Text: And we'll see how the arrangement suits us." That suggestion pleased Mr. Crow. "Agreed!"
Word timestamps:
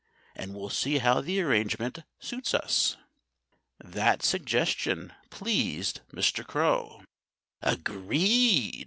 And 0.35 0.55
we'll 0.55 0.71
see 0.71 0.97
how 0.97 1.21
the 1.21 1.39
arrangement 1.41 1.99
suits 2.17 2.55
us." 2.55 2.97
That 3.79 4.23
suggestion 4.23 5.13
pleased 5.29 6.01
Mr. 6.11 6.43
Crow. 6.43 7.03
"Agreed!" 7.61 8.79